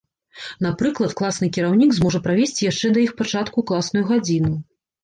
Напрыклад, 0.65 1.13
класны 1.19 1.51
кіраўнік 1.59 1.93
зможа 1.99 2.23
правесці 2.27 2.69
яшчэ 2.71 2.87
да 2.97 3.07
іх 3.07 3.17
пачатку 3.21 3.69
класную 3.71 4.05
гадзіну. 4.15 4.53